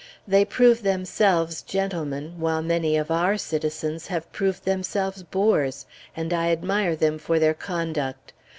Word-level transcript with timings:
They 0.27 0.45
prove 0.45 0.81
themselves 0.81 1.61
gentlemen, 1.61 2.33
while 2.39 2.63
many 2.63 2.97
of 2.97 3.11
our 3.11 3.37
citizens 3.37 4.07
have 4.07 4.31
proved 4.31 4.65
themselves 4.65 5.21
boors, 5.21 5.85
and 6.15 6.33
I 6.33 6.49
admire 6.49 6.95
them 6.95 7.19
for 7.19 7.37
their 7.37 7.53
conduct. 7.53 8.33